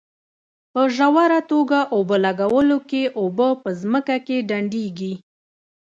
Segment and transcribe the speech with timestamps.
[0.73, 5.13] په ژوره توګه اوبه لګولو کې اوبه په ځمکه کې ډنډېږي.